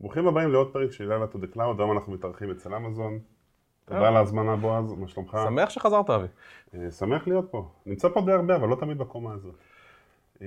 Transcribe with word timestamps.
ברוכים 0.00 0.28
הבאים 0.28 0.52
לעוד 0.52 0.72
פרק 0.72 0.92
של 0.92 1.08
לילה 1.08 1.24
to 1.24 1.36
the 1.36 1.54
cloud, 1.54 1.78
היום 1.78 1.92
אנחנו 1.92 2.12
מתארחים 2.12 2.50
אצל 2.50 2.74
אמזון. 2.74 3.18
תודה 3.84 4.08
על 4.08 4.16
ההזמנה 4.16 4.56
בועז, 4.56 4.92
מה 4.92 5.08
שלומך? 5.08 5.38
שמח 5.48 5.70
שחזרת 5.70 6.10
אבי. 6.10 6.26
אה, 6.74 6.90
שמח 6.90 7.28
להיות 7.28 7.48
פה. 7.50 7.70
נמצא 7.86 8.08
פה 8.08 8.20
די 8.20 8.32
הרבה, 8.32 8.56
אבל 8.56 8.68
לא 8.68 8.76
תמיד 8.76 8.98
בקומה 8.98 9.32
הזאת. 9.32 9.54
אה, 10.42 10.46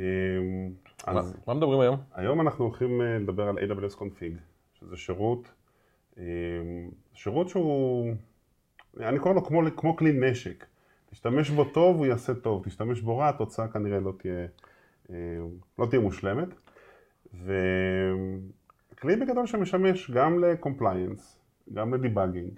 מה 1.07 1.19
אז 1.19 1.38
מה 1.47 1.53
מדברים 1.53 1.79
היום? 1.79 1.97
היום 2.13 2.41
אנחנו 2.41 2.65
הולכים 2.65 3.01
אה, 3.01 3.19
לדבר 3.19 3.47
על 3.47 3.57
AWS 3.57 3.95
config, 3.99 4.38
שזה 4.73 4.97
שירות, 4.97 5.52
אה, 6.17 6.23
שירות 7.13 7.49
שהוא, 7.49 8.13
אני 8.99 9.19
קורא 9.19 9.33
לו 9.33 9.45
כמו, 9.45 9.61
כמו 9.77 9.95
כלי 9.95 10.11
נשק. 10.11 10.66
תשתמש 11.11 11.49
בו 11.49 11.63
טוב, 11.63 11.97
הוא 11.97 12.05
יעשה 12.05 12.33
טוב, 12.33 12.63
תשתמש 12.66 13.02
בו 13.02 13.17
רע, 13.17 13.29
התוצאה 13.29 13.67
כנראה 13.67 13.99
לא 13.99 14.13
תהיה, 14.17 14.47
אה, 15.09 15.16
לא 15.79 15.85
תהיה 15.85 16.02
מושלמת. 16.02 16.47
וכלי 18.99 19.16
בגדול 19.16 19.45
שמשמש 19.45 20.12
גם 20.12 20.44
ל-compliance, 20.44 21.21
גם 21.73 21.94
לדיבאגינג, 21.94 22.52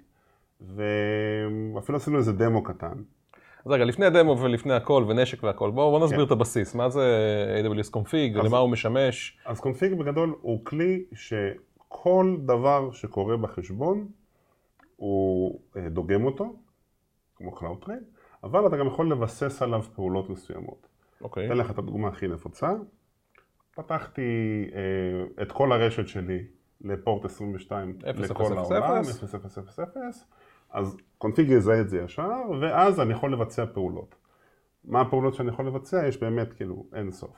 ואפילו 0.60 1.96
עשינו 1.98 2.18
איזה 2.18 2.32
דמו 2.32 2.62
קטן. 2.62 2.92
אז 3.64 3.70
רגע, 3.72 3.84
לפני 3.84 4.06
הדמו 4.06 4.38
ולפני 4.38 4.74
הכל 4.74 5.04
ונשק 5.08 5.42
והכל, 5.42 5.70
בואו 5.70 5.90
בוא 5.90 6.04
נסביר 6.04 6.18
כן. 6.18 6.26
את 6.26 6.30
הבסיס. 6.30 6.74
מה 6.74 6.88
זה 6.90 7.02
AWS 7.64 7.90
config, 7.96 8.38
אז- 8.40 8.46
למה 8.46 8.58
הוא 8.58 8.70
משמש? 8.70 9.38
אז 9.46 9.60
קונפיג 9.60 9.94
בגדול 9.94 10.34
הוא 10.40 10.64
כלי 10.64 11.04
שכל 11.14 12.36
דבר 12.46 12.90
שקורה 12.92 13.36
בחשבון, 13.36 14.08
הוא 14.96 15.60
אה, 15.76 15.88
דוגם 15.88 16.24
אותו, 16.24 16.54
כמו 17.36 17.56
Cloud 17.58 17.84
Trail, 17.86 17.90
אבל 18.44 18.66
אתה 18.66 18.76
גם 18.76 18.86
יכול 18.86 19.10
לבסס 19.10 19.62
עליו 19.62 19.82
פעולות 19.94 20.30
מסוימות. 20.30 20.86
אוקיי. 21.20 21.46
אתן 21.46 21.56
לך 21.56 21.70
את 21.70 21.78
הדוגמה 21.78 22.08
הכי 22.08 22.28
נפוצה. 22.28 22.72
פתחתי 23.74 24.70
אה, 24.74 25.42
את 25.42 25.52
כל 25.52 25.72
הרשת 25.72 26.08
שלי 26.08 26.44
לפורט 26.80 27.24
22 27.24 27.98
אפס, 28.10 28.30
לכל 28.30 28.58
העולם, 28.58 28.94
אפס. 28.94 29.24
0000, 29.24 30.10
אז 30.70 30.96
קונפיג 31.18 31.50
יזהה 31.50 31.80
את 31.80 31.88
זה 31.88 32.00
ישר, 32.00 32.40
ואז 32.60 33.00
אני 33.00 33.12
יכול 33.12 33.32
לבצע 33.32 33.64
פעולות. 33.66 34.14
מה 34.84 35.00
הפעולות 35.00 35.34
שאני 35.34 35.48
יכול 35.48 35.66
לבצע? 35.66 36.06
יש 36.06 36.16
באמת 36.16 36.52
כאילו 36.52 36.86
אין 36.92 37.10
סוף. 37.10 37.36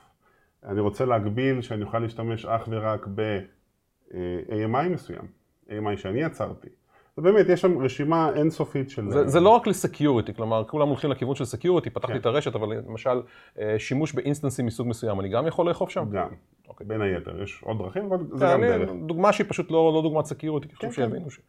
אני 0.63 0.79
רוצה 0.79 1.05
להגביל 1.05 1.61
שאני 1.61 1.83
אוכל 1.83 1.99
להשתמש 1.99 2.45
אך 2.45 2.67
ורק 2.71 3.07
ב-AMI 3.15 4.89
מסוים, 4.89 5.27
AMI 5.67 5.97
שאני 5.97 6.21
יצרתי. 6.21 6.69
ובאמת, 7.17 7.49
יש 7.49 7.61
שם 7.61 7.77
רשימה 7.77 8.29
אינסופית 8.35 8.89
של... 8.89 9.09
זה, 9.09 9.27
זה 9.27 9.39
לא 9.39 9.49
רק 9.49 9.67
ל-security, 9.67 10.33
כלומר, 10.33 10.63
כולם 10.67 10.87
הולכים 10.87 11.11
לכיוון 11.11 11.35
של 11.35 11.45
security, 11.45 11.89
פתחתי 11.89 12.13
כן. 12.13 12.19
את 12.19 12.25
הרשת, 12.25 12.55
אבל 12.55 12.77
למשל, 12.87 13.21
אה, 13.59 13.75
שימוש 13.79 14.13
באינסטנסים 14.13 14.65
מסוג 14.65 14.87
מסוים, 14.87 15.19
אני 15.19 15.29
גם 15.29 15.47
יכול 15.47 15.69
לאכוף 15.69 15.89
שם? 15.89 16.05
גם, 16.11 16.27
אוקיי. 16.67 16.87
בין 16.87 17.01
היתר, 17.01 17.43
יש 17.43 17.61
עוד 17.63 17.77
דרכים, 17.77 18.05
אבל 18.05 18.17
זה 18.33 18.45
כן, 18.45 18.53
גם 18.53 18.61
דרך. 18.61 18.89
דוגמה 19.05 19.33
שהיא 19.33 19.47
פשוט 19.49 19.71
לא, 19.71 19.91
לא 19.93 20.01
דוגמת 20.01 20.25
security, 20.25 20.67
כן, 20.67 20.75
חשוב 20.75 20.89
כן. 20.89 20.95
שיבינו 20.95 21.29
ש... 21.29 21.39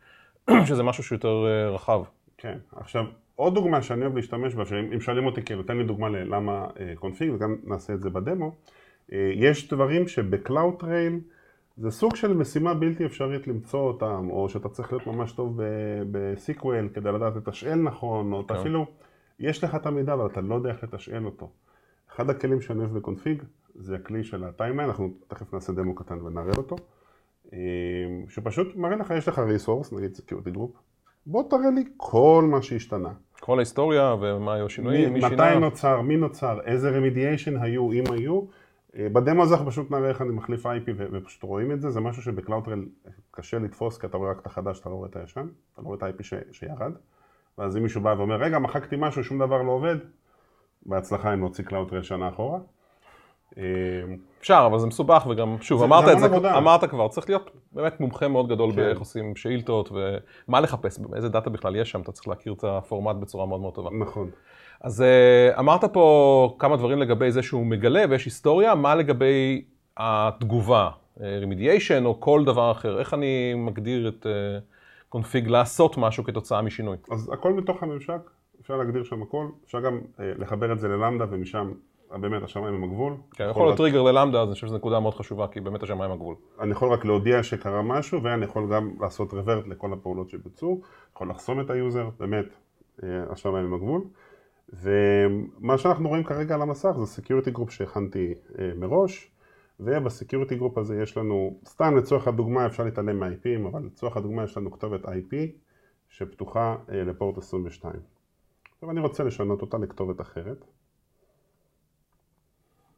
שזה 0.69 0.83
משהו 0.83 1.03
שיותר 1.03 1.47
אה, 1.47 1.71
רחב. 1.71 2.03
כן, 2.39 2.59
עכשיו, 2.77 3.05
עוד 3.37 3.55
דוגמה 3.55 3.83
שאני 3.83 4.03
אוהב 4.03 4.17
להשתמש 4.17 4.55
בה, 4.55 4.65
שאם 4.65 4.93
אם 4.95 5.01
שואלים 5.01 5.27
אותי, 5.27 5.43
כאילו, 5.43 5.63
תן 5.63 5.77
לי 5.77 5.85
דוגמה 5.85 6.09
ללמה 6.09 6.67
Config, 6.95 7.33
וגם 7.35 7.57
נעשה 7.65 7.93
את 7.93 8.03
זה 8.03 8.11
בדמו, 8.11 8.55
אה, 9.13 9.31
יש 9.35 9.69
דברים 9.69 10.09
שב-CloudTrail 10.09 11.21
זה 11.77 11.91
סוג 11.91 12.17
של 12.17 12.33
משימה 12.35 12.75
בלתי 12.75 13.07
אפשרית 13.07 13.49
למצוא 13.49 13.81
אותם, 13.81 14.29
או 14.31 14.49
שאתה 14.49 14.69
צריך 14.69 14.93
להיות 14.93 15.07
ממש 15.07 15.33
טוב 15.33 15.61
ב-SQL 16.11 16.89
כדי 16.95 17.13
לדעת 17.13 17.37
לתשאל 17.37 17.75
נכון, 17.75 18.33
או 18.33 18.41
אתה 18.41 18.55
כן. 18.55 18.61
אפילו, 18.61 18.87
יש 19.39 19.65
לך 19.65 19.75
את 19.75 19.87
המידע, 19.87 20.13
אבל 20.13 20.27
אתה 20.27 20.41
לא 20.41 20.55
יודע 20.55 20.71
איך 20.71 20.85
לתשאל 20.85 21.25
אותו. 21.25 21.51
אחד 22.11 22.31
הכלים 22.31 22.61
שאני 22.61 22.81
אוהב 22.81 22.99
ב-Config 22.99 23.43
זה 23.75 23.97
הכלי 23.97 24.25
של 24.25 24.45
ה-timeline, 24.45 24.91
אנחנו 24.91 25.11
תכף 25.29 25.55
נעשה 25.55 25.73
דמו 25.73 25.95
קטן 25.95 26.21
ונראה 26.23 26.53
אותו, 26.57 26.77
אה, 27.53 27.59
שפשוט 28.29 28.77
מראה 28.77 28.97
לך, 28.97 29.13
יש 29.19 29.29
לך 29.29 29.39
resource, 29.39 29.93
נגיד 29.93 30.17
security 30.17 30.57
group, 30.57 30.79
בוא 31.27 31.51
תראה 31.51 31.71
לי 31.75 31.85
כל 31.97 32.49
מה 32.51 32.63
שהשתנה. 32.63 33.13
כל 33.41 33.59
ההיסטוריה 33.59 34.15
ומה 34.21 34.55
היו 34.55 34.67
השינויים, 34.67 35.13
מי 35.13 35.19
מתי 35.19 35.29
שינה. 35.29 35.59
נוצר, 35.59 36.01
מי 36.01 36.17
נוצר, 36.17 36.61
איזה 36.65 36.91
remediation 36.91 37.57
היו, 37.57 37.93
אם 37.93 38.05
היו. 38.13 38.43
אה, 38.99 39.09
בדמו 39.09 39.43
הזה 39.43 39.55
אנחנו 39.55 39.71
פשוט 39.71 39.91
נראה 39.91 40.09
איך 40.09 40.23
אני 40.23 40.31
מחליף 40.31 40.67
IP 40.67 40.91
ופשוט 40.97 41.43
רואים 41.43 41.73
את 41.73 41.81
זה, 41.81 41.91
זה 41.91 42.01
משהו 42.01 42.23
שב-CloudTrail 42.23 42.85
קשה 43.31 43.59
לתפוס 43.59 43.99
כי 43.99 44.07
אתה 44.07 44.17
רואה 44.17 44.31
רק 44.31 44.39
את 44.41 44.47
החדש, 44.47 44.81
אתה 44.81 44.89
לא 44.89 44.95
רואה 44.95 45.09
את 45.09 45.17
הישן, 45.17 45.47
אתה 45.75 45.83
לא 45.83 45.87
רואה 45.87 45.97
את 45.99 46.03
ה-IP 46.03 46.23
ש- 46.23 46.35
שירד. 46.53 46.93
ואז 47.59 47.77
אם 47.77 47.83
מישהו 47.83 48.01
בא 48.01 48.15
ואומר, 48.19 48.37
רגע, 48.37 48.59
מחקתי 48.59 48.97
משהו, 48.99 49.25
שום 49.25 49.39
דבר 49.39 49.63
לא 49.63 49.71
עובד, 49.73 49.97
בהצלחה 50.87 51.35
אם 51.35 51.41
נוציא 51.41 51.65
CloudTrail 51.65 52.03
שנה 52.03 52.29
אחורה. 52.29 52.59
אה, 53.59 53.63
אפשר, 54.41 54.67
אבל 54.71 54.79
זה 54.79 54.87
מסובך, 54.87 55.27
וגם, 55.31 55.57
שוב, 55.61 55.79
זה- 55.79 55.85
אמרת 55.85 56.05
זה 56.05 56.13
את 56.13 56.19
זה, 56.19 56.27
עבודה. 56.27 56.59
אמרת 56.59 56.85
כבר, 56.91 57.09
צריך 57.09 57.29
להיות 57.29 57.51
באמת 57.73 58.01
מומחה 58.01 58.29
מאוד 58.29 58.49
גדול 58.49 58.71
כן. 58.71 58.77
באיך 58.77 58.99
עושים 58.99 59.37
שאילתות, 59.37 59.91
ומה 60.49 60.61
לחפש, 60.61 60.99
איזה 61.17 61.29
דאטה 61.29 61.51
בכלל 61.51 61.77
יש 61.77 61.91
שם, 61.91 62.01
אתה 62.01 62.13
צריך 62.13 62.29
להכיר 62.29 62.53
את 62.53 62.65
הפורמט 62.65 63.17
בצורה 63.17 63.47
מאוד 63.47 63.61
מאוד 63.61 63.75
טובה. 63.75 63.91
נכון. 64.01 64.31
אז 64.87 65.03
אה, 65.03 65.59
אמרת 65.59 65.85
פה 65.85 66.57
כמה 66.59 66.77
דברים 66.77 66.99
לגבי 66.99 67.31
זה 67.31 67.43
שהוא 67.43 67.67
מגלה 67.67 68.05
ויש 68.11 68.25
היסטוריה, 68.25 68.75
מה 68.75 68.95
לגבי 68.95 69.65
התגובה, 69.97 70.91
remediation 71.21 72.05
או 72.05 72.21
כל 72.21 72.45
דבר 72.45 72.71
אחר, 72.71 72.99
איך 72.99 73.15
אני 73.15 73.55
מגדיר 73.55 74.09
את 74.09 74.27
Config 75.09 75.49
לעשות 75.49 75.99
משהו 75.99 76.25
כתוצאה 76.25 76.63
משינוי? 76.63 76.97
אז 77.11 77.31
הכל 77.33 77.53
בתוך 77.53 77.83
הממשק, 77.83 78.31
אפשר 78.61 78.77
להגדיר 78.77 79.05
שם 79.05 79.23
הכל, 79.23 79.47
אפשר 79.65 79.81
גם 79.81 80.01
אה, 80.21 80.33
לחבר 80.39 80.73
את 80.73 80.79
זה 80.79 80.89
ל-Lambda 80.89 81.25
ומשם, 81.31 81.73
אה, 82.13 82.19
באמת 82.19 82.43
השמיים 82.43 82.75
הם 82.75 82.85
הגבול. 82.85 83.13
כן, 83.33 83.47
יכול 83.51 83.67
להיות 83.67 83.77
טריגר 83.77 84.03
ל-Lambda, 84.03 84.43
אז 84.43 84.49
אני 84.49 84.55
חושב 84.55 84.67
שזו 84.67 84.77
נקודה 84.77 85.01
מאוד 85.01 85.15
חשובה, 85.15 85.49
כי 85.49 85.61
באמת 85.61 85.83
השמיים 85.83 86.11
הגבול. 86.11 86.35
אני 86.61 86.71
יכול 86.71 86.93
רק 86.93 87.05
להודיע 87.05 87.43
שקרה 87.43 87.83
משהו, 87.83 88.23
ואני 88.23 88.45
יכול 88.45 88.75
גם 88.75 88.91
לעשות 89.01 89.33
revert 89.33 89.67
לכל 89.69 89.93
הפעולות 89.93 90.31
שבוצעו, 90.31 90.81
יכול 91.15 91.31
לחסום 91.31 91.61
את 91.61 91.71
היוזר, 91.71 92.09
באמת, 92.19 92.47
אה, 93.03 93.09
השמיים 93.31 93.65
הם 93.65 93.75
הגבול. 93.75 94.03
ומה 94.73 95.79
שאנחנו 95.79 96.09
רואים 96.09 96.25
כרגע 96.25 96.55
על 96.55 96.63
המסך 96.63 96.93
זה 96.99 97.07
security 97.07 97.51
group 97.51 97.71
שהכנתי 97.71 98.35
אה, 98.59 98.71
מראש, 98.77 99.31
וב-security 99.81 100.57
group 100.57 100.79
הזה 100.79 101.03
יש 101.03 101.17
לנו, 101.17 101.61
סתם 101.69 101.97
לצורך 101.97 102.29
הדוגמה 102.29 102.67
אפשר 102.67 102.85
להתעלם 102.85 103.21
מה-IPים, 103.21 103.69
אבל 103.69 103.83
לצורך 103.87 104.17
הדוגמה 104.17 104.45
יש 104.45 104.57
לנו 104.57 104.71
כתובת 104.71 105.05
IP 105.05 105.35
שפתוחה 106.09 106.77
אה, 106.93 107.05
לפורט 107.05 107.39
22. 107.39 107.95
עכשיו 108.75 108.91
אני 108.91 109.01
רוצה 109.01 109.25
לשנות 109.25 109.63
אותה 109.63 109.79
לכתובת 109.79 110.21
אחרת. 110.21 110.65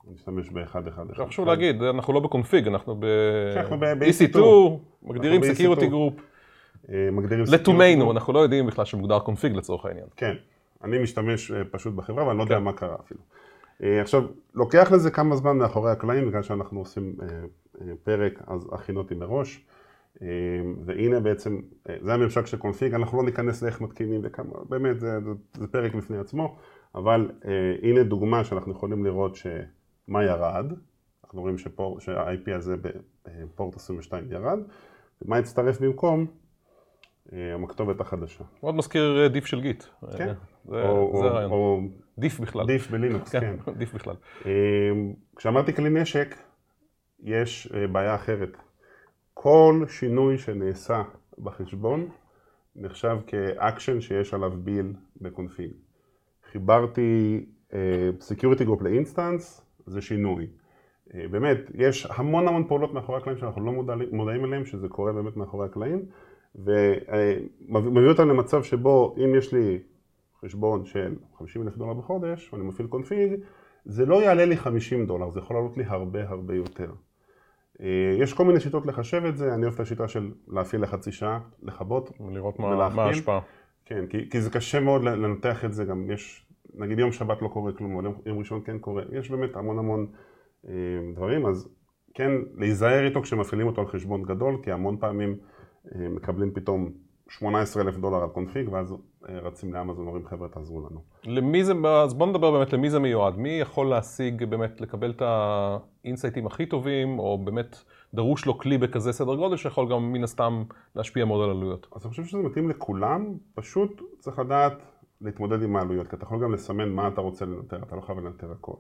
אני 0.07 0.17
אשתמש 0.17 0.51
ב-111. 0.51 1.11
עכשיו 1.11 1.27
חשוב 1.27 1.47
להגיד, 1.47 1.83
אנחנו 1.83 2.13
לא 2.13 2.21
ב-Config, 2.21 2.69
אנחנו 2.69 3.01
כן, 3.01 3.59
אנחנו 3.61 3.79
ב- 3.81 3.85
ב-EC2, 3.85 4.39
ב-EC2. 4.39 4.41
מגדירים 5.03 5.55
security 5.55 5.87
ב-EC2. 5.87 5.91
group, 5.91 6.15
אה, 6.89 7.09
מגדירים 7.13 7.45
security 7.45 7.53
לתומנו. 7.53 8.13
אנחנו 8.13 8.33
לא 8.33 8.39
יודעים 8.39 8.67
בכלל 8.67 8.85
שמוגדר 8.85 9.19
Config 9.19 9.53
לצורך 9.53 9.85
העניין. 9.85 10.07
כן, 10.17 10.35
אני 10.85 10.99
משתמש 10.99 11.51
אה, 11.51 11.65
פשוט 11.71 11.95
בחברה 11.95 12.27
ואני 12.27 12.39
לא 12.39 12.45
כן. 12.45 12.51
יודע 12.51 12.65
מה 12.65 12.73
קרה 12.73 12.97
אפילו. 13.05 13.21
אה, 13.83 14.01
עכשיו, 14.01 14.23
לוקח 14.55 14.93
לזה 14.93 15.11
כמה 15.11 15.37
זמן 15.37 15.59
מאחורי 15.59 15.91
הקלעים, 15.91 16.29
בגלל 16.29 16.43
שאנחנו 16.43 16.79
עושים 16.79 17.17
אה, 17.23 17.27
פרק, 18.05 18.43
אז 18.47 18.69
הכנתי 18.73 19.15
מראש. 19.15 19.67
אה, 20.23 20.27
והנה 20.85 21.21
בעצם, 21.21 21.61
זה 22.01 22.15
הממשק 22.15 22.47
של 22.47 22.57
Config, 22.57 22.95
אנחנו 22.95 23.19
לא 23.19 23.25
ניכנס 23.25 23.63
לאיך 23.63 23.81
מתקינים 23.81 24.21
וכמה, 24.25 24.55
באמת 24.69 25.01
זה, 25.01 25.19
זה, 25.57 25.67
פרק 25.67 25.95
בפני 25.95 26.19
עצמו, 26.19 26.57
אבל 26.95 27.31
הנה 27.83 28.03
דוגמה 28.03 28.45
שאנחנו 28.45 28.73
יכולים 28.73 29.05
לראות 29.05 29.37
שמה 29.37 30.25
ירד, 30.25 30.73
אנחנו 31.25 31.41
רואים 31.41 31.59
שפה, 31.59 31.97
שה-IP 32.01 32.55
הזה 32.55 32.77
בפורט 33.27 33.77
22 33.77 34.33
ירד, 34.33 34.59
ומה 35.23 35.37
הצטרף 35.37 35.81
במקום? 35.81 36.27
אה, 37.33 37.55
המכתובת 37.55 38.01
החדשה. 38.01 38.45
מאוד 38.63 38.75
מזכיר 38.75 39.23
אה, 39.23 39.29
דיף 39.29 39.47
של 39.47 39.61
גיט. 39.61 39.85
כן. 40.19 40.29
אה, 40.29 40.35
זה 40.65 40.89
או- 40.89 41.19
זה 41.21 41.25
הרעיון. 41.25 41.51
או 41.53 41.81
דיף 42.19 42.41
בכלל. 42.41 42.67
דיף 42.67 42.91
בלינוקס, 42.91 43.33
כן. 43.33 43.41
כן, 43.41 43.73
דיף 43.79 43.95
בכלל. 43.95 44.15
אמ, 44.47 44.51
כשאמרתי 45.37 45.73
כלי 45.73 45.91
נשק, 45.91 46.35
יש 47.23 47.73
בעיה 47.93 48.15
אחרת. 48.15 48.57
כל 49.35 49.85
שינוי 49.89 50.39
שנעשה 50.39 51.03
בחשבון 51.39 52.09
נחשב 52.77 53.17
כאקשן 53.27 54.01
שיש 54.01 54.35
עליו 54.35 54.51
ביל 54.51 54.93
בקונפיג. 55.21 55.71
חיברתי 56.53 57.45
security 58.21 58.65
group 58.65 58.83
ל 58.83 58.91
instance, 58.91 59.67
זה 59.87 60.01
שינוי. 60.01 60.47
באמת, 61.31 61.59
יש 61.75 62.07
המון 62.11 62.49
המון 62.49 62.69
פעולות 62.69 62.95
מאחורי 62.95 63.19
הקלעים 63.19 63.39
שאנחנו 63.39 63.67
לא 63.67 63.73
מודעים 64.13 64.45
אליהם, 64.45 64.65
שזה 64.67 64.89
קורה 64.89 65.13
באמת 65.13 65.37
מאחורי 65.37 65.67
הקלעים, 65.67 66.03
ומביא 66.55 68.09
אותנו 68.09 68.27
למצב 68.27 68.63
שבו 68.63 69.15
אם 69.25 69.35
יש 69.35 69.53
לי 69.55 69.79
חשבון 70.45 70.85
של 70.85 71.17
50 71.39 71.63
אלף 71.63 71.77
דולר 71.77 71.95
בחודש, 71.95 72.53
ואני 72.53 72.65
מפעיל 72.65 72.89
Config, 72.89 73.33
זה 73.85 74.07
לא 74.07 74.23
יעלה 74.23 74.45
לי 74.45 74.57
50 74.57 75.07
דולר, 75.07 75.31
זה 75.31 75.41
יכול 75.41 75.57
לעלות 75.57 75.77
לי 75.77 75.85
הרבה 75.87 76.29
הרבה 76.29 76.55
יותר. 76.55 76.93
אה, 77.81 78.17
יש 78.19 78.33
כל 78.33 78.45
מיני 78.45 78.61
שיטות 78.61 78.87
לחשב 78.87 79.23
את 79.25 79.37
זה, 79.37 79.55
אני 79.55 79.63
אוהב 79.63 79.75
את 79.75 79.81
השיטה 79.81 80.09
של 80.09 80.33
להפעיל 80.49 80.83
לחצי 80.83 81.13
שעה, 81.13 81.41
לכבות 81.63 82.11
ולראות 82.21 82.59
מה, 82.59 82.85
ההשפעה. 83.05 83.41
כן, 83.85 84.07
כי, 84.07 84.31
כי 84.31 84.41
זה 84.41 84.51
קשה 84.51 84.81
מאוד 84.81 85.03
לנתח 85.03 85.65
את 85.65 85.73
זה, 85.73 85.85
גם 85.85 86.11
יש, 86.11 86.47
נגיד 86.75 86.99
יום 86.99 87.13
שבת 87.13 87.43
לא 87.43 87.49
קורה 87.49 87.73
כלום, 87.73 87.99
אבל 87.99 88.11
יום, 88.27 88.39
ראשון 88.39 88.61
כן 88.65 88.79
קורה, 88.79 89.03
יש 89.13 89.31
באמת 89.31 89.57
המון 89.57 89.79
המון 89.79 90.07
אה, 90.69 90.73
דברים, 91.15 91.47
אז 91.47 91.69
כן, 92.15 92.33
להיזהר 92.57 93.07
איתו 93.07 93.23
כשמפעילים 93.23 93.67
אותו 93.67 93.81
על 93.81 93.87
חשבון 93.87 94.23
גדול, 94.23 94.57
כי 94.63 94.73
המון 94.73 94.97
פעמים 95.01 95.37
מקבלים 95.95 96.51
פתאום 96.55 96.91
18 97.29 97.83
אלף 97.83 97.97
דולר 97.97 98.23
על 98.23 98.29
קונפיג, 98.29 98.69
ואז 98.73 98.95
אה, 99.29 99.39
רצים 99.39 99.75
לאמזון, 99.75 100.07
אומרים 100.07 100.27
חבר'ה 100.27 100.49
תעזרו 100.49 100.81
לנו. 100.81 101.01
למי 101.25 101.65
זה, 101.65 101.73
אז 102.05 102.15
בוא 102.15 102.27
נדבר 102.27 102.51
באמת 102.51 102.73
למי 102.73 102.91
זה 102.91 102.99
מיועד. 102.99 103.37
מי 103.37 103.49
יכול 103.49 103.87
להשיג 103.87 104.45
באמת, 104.45 104.81
לקבל 104.81 105.11
את 105.11 105.23
האינסייטים 105.23 106.47
הכי 106.47 106.67
טובים, 106.67 107.19
או 107.19 107.39
באמת 107.45 107.77
דרוש 108.15 108.47
לו 108.47 108.59
כלי 108.59 108.79
בכזה 108.79 109.13
סדר 109.13 109.35
גודל, 109.35 109.57
שיכול 109.57 109.91
גם 109.91 110.13
מן 110.13 110.25
הסתם 110.25 110.65
להשפיע 110.97 111.25
מאוד 111.25 111.45
על 111.45 111.51
עלויות. 111.51 111.87
אז 111.97 112.03
אני 112.05 112.11
חושב 112.11 112.25
שזה 112.25 112.39
מתאים 112.39 112.69
לכולם, 112.69 113.35
פשוט 113.55 114.03
צריך 114.19 114.39
לדעת 114.39 114.73
להתמודד 115.21 115.63
עם 115.63 115.77
העלויות, 115.77 116.09
כי 116.09 116.17
אתה 116.17 116.25
יכול 116.25 116.43
גם 116.43 116.53
לסמן 116.53 116.89
מה 116.89 117.09
אתה 117.09 117.21
רוצה 117.21 117.45
לנטר, 117.45 117.83
אתה 117.83 117.97
לא 117.97 118.01
חייב 118.01 118.19
לנטר 118.19 118.53
הכל. 118.53 118.77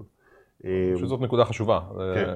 שזאת 0.96 1.20
נקודה 1.20 1.44
חשובה, 1.44 1.80
כן. 2.14 2.34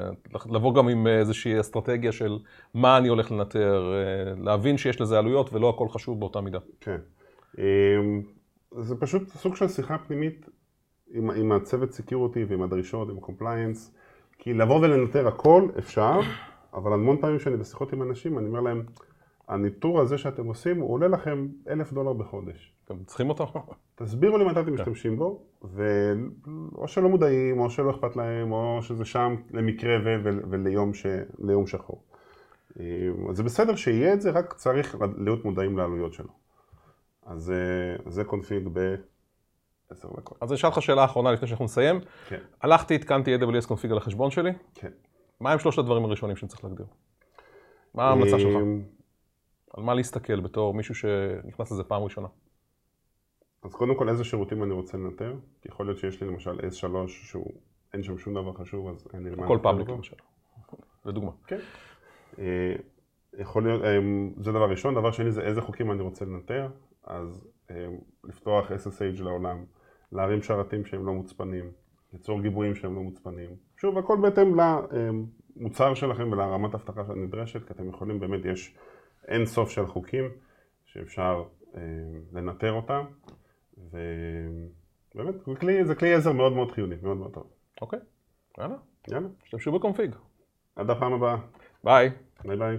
לבוא 0.51 0.75
גם 0.75 0.89
עם 0.89 1.07
איזושהי 1.07 1.61
אסטרטגיה 1.61 2.13
של 2.13 2.39
מה 2.75 2.99
אני 2.99 3.09
הולך 3.09 3.33
לנטר, 3.33 3.93
להבין 4.37 4.79
שיש 4.79 5.01
לזה 5.01 5.19
עלויות 5.19 5.53
ולא 5.53 5.69
הכל 5.71 5.89
חשוב 5.89 6.21
באותה 6.21 6.41
מידה. 6.41 6.59
כן. 6.81 7.01
זה 8.79 8.97
פשוט 9.01 9.29
סוג 9.29 9.57
של 9.57 9.69
שיחה 9.69 9.99
פנימית 9.99 10.49
עם, 11.13 11.31
עם 11.31 11.53
הצוות 11.53 11.93
security 11.93 12.45
ועם 12.45 12.63
הדרישות, 12.63 13.11
עם 13.11 13.21
compliance, 13.21 13.95
כי 14.39 14.55
לבוא 14.55 14.81
ולנטר 14.81 15.29
הכל 15.29 15.69
אפשר, 15.79 16.21
אבל 16.75 16.93
המון 16.93 17.21
פעמים 17.21 17.39
כשאני 17.39 17.57
בשיחות 17.57 17.93
עם 17.93 18.03
אנשים, 18.03 18.39
אני 18.39 18.49
אומר 18.49 18.61
להם, 18.61 18.83
הניטור 19.53 20.01
הזה 20.01 20.19
שאתם 20.19 20.47
עושים, 20.47 20.81
הוא 20.81 20.93
עולה 20.93 21.09
לכם 21.09 21.49
אלף 21.69 21.93
דולר 21.93 22.13
בחודש. 22.13 22.73
אתם 22.85 23.05
צריכים 23.05 23.29
אותו? 23.29 23.53
תסבירו 23.95 24.39
לי 24.39 24.45
מתי 24.45 24.61
אתם 24.61 24.65
כן. 24.65 24.73
משתמשים 24.73 25.17
בו, 25.17 25.43
ואו 25.63 26.89
שלא 26.89 27.09
מודעים, 27.09 27.61
או 27.61 27.71
שלא 27.71 27.91
אכפת 27.91 28.17
להם, 28.17 28.53
או 28.53 28.79
שזה 28.83 29.05
שם 29.05 29.37
למקרה 29.51 29.99
וליום 30.51 30.95
ש... 30.95 31.07
שחור. 31.67 32.03
אז 32.77 33.37
זה 33.37 33.43
בסדר 33.43 33.77
שיהיה 33.77 34.13
את 34.13 34.21
זה, 34.21 34.31
רק 34.31 34.53
צריך 34.53 34.97
להיות 35.19 35.45
מודעים 35.45 35.79
לעלויות 35.79 36.13
שלו. 36.13 36.29
אז 37.27 37.51
אה, 37.51 38.11
זה 38.11 38.25
קונפיג 38.25 38.69
ב-10 38.73 40.17
דקות. 40.17 40.39
אז 40.41 40.51
אני 40.51 40.57
אשאל 40.57 40.71
אותך 40.71 40.83
שאלה 40.83 41.05
אחרונה 41.05 41.33
לפני 41.33 41.49
שאנחנו 41.49 41.65
נסיים. 41.65 42.01
כן. 42.29 42.41
הלכתי, 42.63 42.95
התקנתי 42.95 43.37
AWS 43.37 43.69
קונפיג 43.69 43.91
על 43.91 43.99
החשבון 43.99 44.31
שלי. 44.31 44.53
כן. 44.75 44.91
מה 45.41 45.53
הם 45.53 45.59
שלושת 45.59 45.79
הדברים 45.79 46.05
הראשונים 46.05 46.37
שאני 46.37 46.49
צריך 46.49 46.65
להגדיר? 46.65 46.87
מה 47.95 48.05
ההמלצה 48.05 48.39
שלך? 48.39 48.57
אה, 49.73 49.81
על 49.81 49.85
מה 49.85 49.95
להסתכל 49.95 50.41
בתור 50.41 50.75
מישהו 50.75 50.95
שנכנס 50.95 51.73
לזה 51.73 51.85
פעם 51.85 52.03
ראשונה? 52.03 52.29
אז 53.63 53.75
קודם 53.75 53.99
כל 53.99 54.09
איזה 54.09 54.25
שירותים 54.25 54.63
אני 54.63 54.73
רוצה 54.73 54.97
לנטר, 54.97 55.35
כי 55.63 55.69
יכול 55.69 55.87
להיות 55.87 55.99
שיש 55.99 56.23
לי 56.23 56.29
למשל 56.29 56.61
S3 56.61 57.09
שהוא, 57.09 57.53
אין 57.93 58.03
שם 58.03 58.19
שום 58.19 58.35
דבר 58.35 58.53
חשוב, 58.53 58.89
אז 58.89 59.09
אין 59.15 59.23
לי 59.23 59.31
מה... 59.37 59.45
הכל 59.45 59.59
פאבליק 59.63 59.89
למשל, 59.89 60.17
לדוגמה. 61.05 61.31
כן. 61.47 61.59
אה, 62.39 62.75
יכול 63.39 63.63
להיות, 63.63 63.83
אה, 63.83 63.99
זה 64.37 64.53
דבר 64.53 64.71
ראשון, 64.71 64.95
דבר 64.95 65.11
שני 65.11 65.33
זה 65.33 65.43
איזה 65.43 65.61
חוקים 65.61 65.93
אני 65.93 66.03
רוצה 66.03 66.25
לנטר, 66.25 66.69
אז 67.05 67.45
לפתוח 68.25 68.71
SSH 68.71 69.23
לעולם, 69.23 69.65
להרים 70.13 70.43
שרתים 70.43 70.85
שהם 70.85 71.07
לא 71.07 71.13
מוצפנים, 71.13 71.73
ליצור 72.13 72.41
גיבויים 72.41 72.75
שהם 72.75 72.95
לא 72.95 73.01
מוצפנים. 73.01 73.51
שוב, 73.77 73.99
הכל 73.99 74.17
בהתאם 74.23 74.55
למוצר 75.57 75.95
שלכם 75.95 76.33
ולרמת 76.33 76.75
אבטחה 76.75 77.05
שנדרשת, 77.05 77.67
כי 77.67 77.73
אתם 77.73 77.89
יכולים, 77.89 78.21
באמת 78.21 78.45
יש 78.45 78.77
אין 79.29 79.47
סוף 79.47 79.71
של 79.71 79.87
חוקים 79.87 80.31
שאפשר 80.85 81.45
אה, 81.77 81.81
לנטר 82.33 82.73
אותם, 82.73 83.05
ובאמת, 83.79 85.35
זה 85.47 85.55
כלי, 85.61 85.85
זה 85.85 85.95
כלי 85.95 86.15
עזר 86.15 86.33
מאוד 86.33 86.53
מאוד 86.53 86.73
חיוני, 86.73 86.97
מאוד 87.03 87.17
מאוד 87.17 87.35
טוב. 87.35 87.51
אוקיי, 87.83 87.99
יאללה. 88.59 88.77
יאללה. 89.09 89.29
השתמשו 89.45 89.73
ב 89.73 89.78
Config. 89.78 90.15
עד 90.77 90.91
הפעם 90.91 91.13
הבאה. 91.13 91.37
ביי. 91.85 92.11
ביי 92.45 92.57
ביי. 92.57 92.79